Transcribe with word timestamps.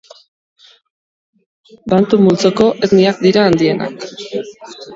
Bantu 1.93 2.17
multzoko 2.23 2.71
etniak 2.89 3.23
dira 3.29 3.47
handienak. 3.51 4.11